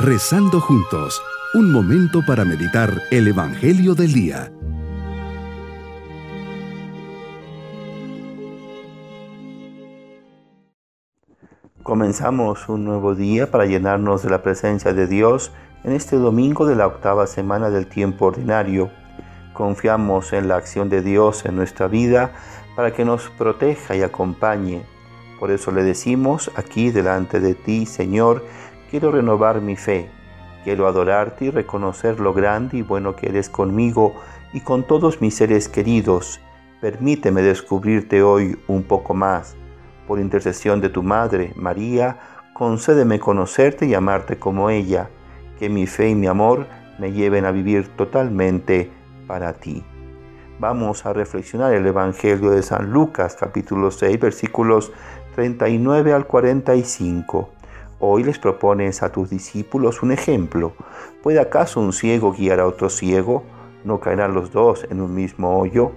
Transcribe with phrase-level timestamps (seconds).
[0.00, 1.20] Rezando juntos,
[1.54, 4.52] un momento para meditar el Evangelio del Día.
[11.82, 15.50] Comenzamos un nuevo día para llenarnos de la presencia de Dios
[15.82, 18.92] en este domingo de la octava semana del tiempo ordinario.
[19.52, 22.30] Confiamos en la acción de Dios en nuestra vida
[22.76, 24.86] para que nos proteja y acompañe.
[25.40, 28.44] Por eso le decimos aquí delante de ti, Señor,
[28.90, 30.08] quiero renovar mi fe,
[30.64, 34.14] quiero adorarte y reconocer lo grande y bueno que eres conmigo
[34.52, 36.40] y con todos mis seres queridos.
[36.80, 39.56] Permíteme descubrirte hoy un poco más.
[40.06, 42.18] Por intercesión de tu Madre, María,
[42.54, 45.10] concédeme conocerte y amarte como ella,
[45.58, 46.66] que mi fe y mi amor
[46.98, 48.90] me lleven a vivir totalmente
[49.26, 49.84] para ti.
[50.58, 54.92] Vamos a reflexionar el Evangelio de San Lucas capítulo 6 versículos
[55.34, 57.57] 39 al 45.
[58.00, 60.72] Hoy les propones a tus discípulos un ejemplo.
[61.20, 63.42] ¿Puede acaso un ciego guiar a otro ciego?
[63.82, 65.90] ¿No caerán los dos en un mismo hoyo?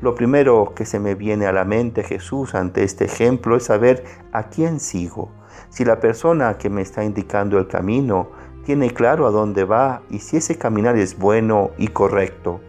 [0.00, 4.04] Lo primero que se me viene a la mente Jesús ante este ejemplo es saber
[4.32, 5.32] a quién sigo.
[5.68, 8.30] Si la persona que me está indicando el camino
[8.64, 12.62] tiene claro a dónde va y si ese caminar es bueno y correcto.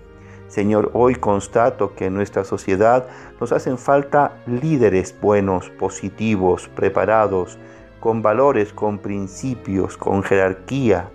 [0.50, 3.08] Señor, hoy constato que en nuestra sociedad
[3.39, 7.58] nos hacen falta líderes buenos, positivos, preparados,
[8.06, 11.09] con valores, con principios, con jerarquía.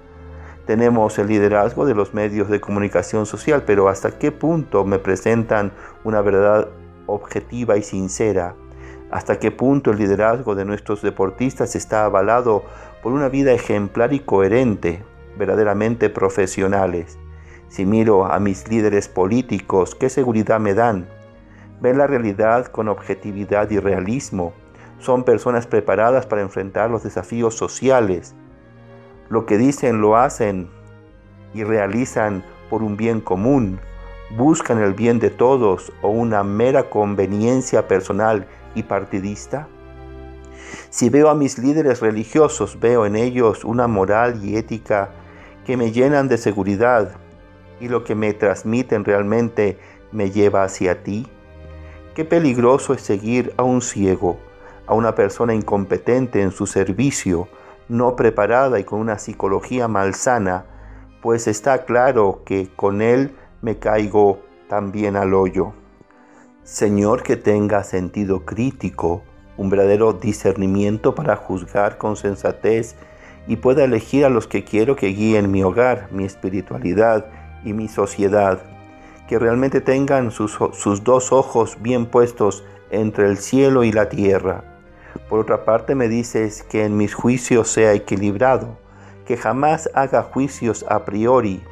[0.66, 5.70] Tenemos el liderazgo de los medios de comunicación social, pero ¿hasta qué punto me presentan
[6.02, 6.66] una verdad
[7.06, 8.56] objetiva y sincera?
[9.12, 12.64] ¿Hasta qué punto el liderazgo de nuestros deportistas está avalado
[13.04, 15.04] por una vida ejemplar y coherente,
[15.38, 17.20] verdaderamente profesionales?
[17.68, 21.06] Si miro a mis líderes políticos, ¿qué seguridad me dan?
[21.80, 24.54] Ven la realidad con objetividad y realismo.
[25.00, 28.34] Son personas preparadas para enfrentar los desafíos sociales.
[29.28, 30.70] Lo que dicen lo hacen
[31.54, 33.80] y realizan por un bien común.
[34.36, 39.66] Buscan el bien de todos o una mera conveniencia personal y partidista.
[40.90, 45.10] Si veo a mis líderes religiosos, veo en ellos una moral y ética
[45.64, 47.16] que me llenan de seguridad,
[47.80, 49.78] y lo que me transmiten realmente
[50.12, 51.26] me lleva hacia ti?
[52.14, 54.38] Qué peligroso es seguir a un ciego,
[54.90, 57.46] a una persona incompetente en su servicio,
[57.88, 60.64] no preparada y con una psicología malsana,
[61.22, 65.74] pues está claro que con él me caigo también al hoyo.
[66.64, 69.22] Señor, que tenga sentido crítico,
[69.56, 72.96] un verdadero discernimiento para juzgar con sensatez
[73.46, 77.26] y pueda elegir a los que quiero que guíen mi hogar, mi espiritualidad
[77.64, 78.60] y mi sociedad,
[79.28, 84.64] que realmente tengan sus, sus dos ojos bien puestos entre el cielo y la tierra.
[85.28, 88.78] Por otra parte me dices que en mis juicios sea equilibrado,
[89.26, 91.62] que jamás haga juicios a priori,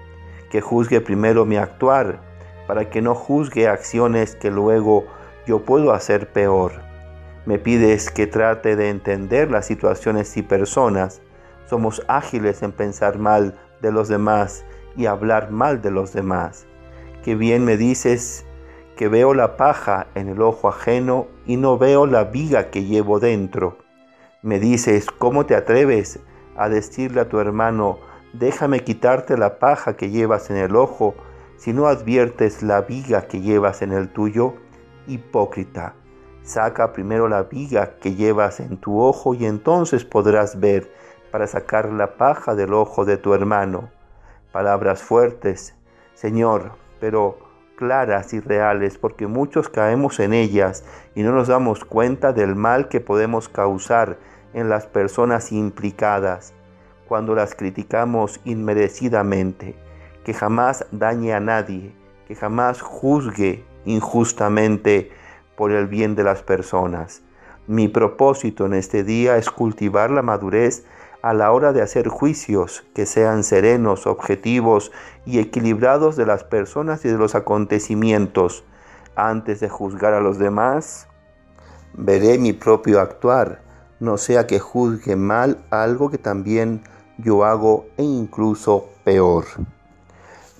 [0.51, 2.21] que juzgue primero mi actuar,
[2.67, 5.07] para que no juzgue acciones que luego
[5.47, 6.73] yo puedo hacer peor.
[7.47, 11.23] Me pides que trate de entender las situaciones y personas.
[11.67, 14.65] Somos ágiles en pensar mal de los demás
[14.97, 16.67] y hablar mal de los demás.
[17.25, 18.45] Que bien me dices
[18.99, 23.21] que veo la paja en el ojo ajeno y no veo la viga que llevo
[23.21, 23.79] dentro.
[24.43, 26.19] Me dices, ¿cómo te atreves
[26.57, 28.01] a decirle a tu hermano,
[28.33, 31.15] déjame quitarte la paja que llevas en el ojo,
[31.57, 34.55] si no adviertes la viga que llevas en el tuyo?
[35.07, 35.95] Hipócrita,
[36.43, 40.93] saca primero la viga que llevas en tu ojo y entonces podrás ver
[41.31, 43.91] para sacar la paja del ojo de tu hermano
[44.53, 45.77] palabras fuertes,
[46.15, 47.48] Señor, pero
[47.79, 50.85] claras y reales, porque muchos caemos en ellas
[51.15, 54.19] y no nos damos cuenta del mal que podemos causar
[54.53, 56.53] en las personas implicadas
[57.07, 59.77] cuando las criticamos inmerecidamente,
[60.25, 61.95] que jamás dañe a nadie,
[62.27, 65.13] que jamás juzgue injustamente
[65.57, 67.23] por el bien de las personas.
[67.69, 70.85] Mi propósito en este día es cultivar la madurez
[71.29, 74.93] a la hora de hacer juicios que sean serenos, objetivos
[75.27, 78.65] y equilibrados de las personas y de los acontecimientos.
[79.15, 81.07] Antes de juzgar a los demás,
[81.93, 83.61] veré mi propio actuar,
[84.01, 86.81] no sea que juzgue mal algo que también
[87.19, 89.45] yo hago e incluso peor.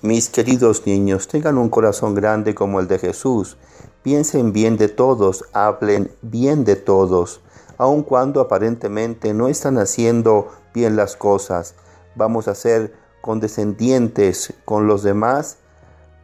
[0.03, 3.57] Mis queridos niños, tengan un corazón grande como el de Jesús.
[4.03, 7.41] Piensen bien de todos, hablen bien de todos
[7.79, 11.73] aun cuando aparentemente no están haciendo bien las cosas.
[12.13, 15.57] Vamos a ser condescendientes con los demás.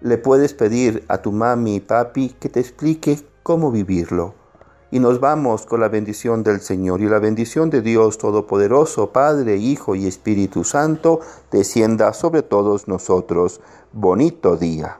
[0.02, 4.36] Le puedes pedir a tu mami y papi que te explique cómo vivirlo.
[4.92, 7.02] Y nos vamos con la bendición del Señor.
[7.02, 13.62] Y la bendición de Dios Todopoderoso, Padre, Hijo y Espíritu Santo, descienda sobre todos nosotros.
[13.94, 15.00] Bonito día.